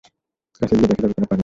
কাছে 0.61 0.73
গিয়ে 0.77 0.87
দেখা 0.87 1.01
যাবে 1.03 1.13
কোনও 1.13 1.27
পানি 1.27 1.31
নেই। 1.31 1.39